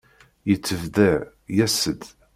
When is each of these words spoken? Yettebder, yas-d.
Yettebder, 0.49 1.17
yas-d. 1.57 2.01